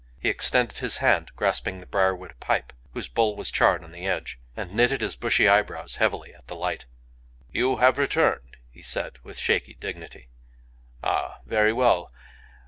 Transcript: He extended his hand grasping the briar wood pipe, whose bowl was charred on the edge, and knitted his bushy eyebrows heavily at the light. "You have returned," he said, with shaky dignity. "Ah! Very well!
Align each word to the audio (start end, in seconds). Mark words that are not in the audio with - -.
He 0.19 0.29
extended 0.29 0.79
his 0.79 0.97
hand 0.97 1.29
grasping 1.35 1.79
the 1.79 1.85
briar 1.85 2.15
wood 2.15 2.33
pipe, 2.39 2.73
whose 2.91 3.07
bowl 3.07 3.35
was 3.35 3.51
charred 3.51 3.83
on 3.83 3.91
the 3.91 4.07
edge, 4.07 4.39
and 4.57 4.73
knitted 4.73 5.01
his 5.01 5.15
bushy 5.15 5.47
eyebrows 5.47 5.97
heavily 5.97 6.33
at 6.33 6.47
the 6.47 6.55
light. 6.55 6.87
"You 7.51 7.77
have 7.77 7.99
returned," 7.99 8.57
he 8.71 8.81
said, 8.81 9.19
with 9.21 9.37
shaky 9.37 9.75
dignity. 9.75 10.29
"Ah! 11.03 11.41
Very 11.45 11.71
well! 11.71 12.11